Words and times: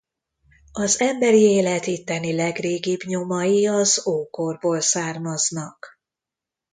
Az 0.71 0.99
emberi 0.99 1.41
élet 1.41 1.85
itteni 1.87 2.33
legrégibb 2.35 2.99
nyomai 3.03 3.67
az 3.67 4.07
ókorból 4.07 4.81
származnak. 4.81 5.99